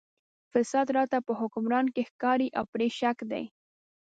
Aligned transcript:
فساد 0.51 0.87
راته 0.97 1.17
په 1.27 1.31
حکمران 1.39 1.85
کې 1.95 2.07
ښکاري 2.09 2.47
او 2.57 2.65
پرې 2.73 2.87
شک 2.99 3.17
دی. 3.31 3.43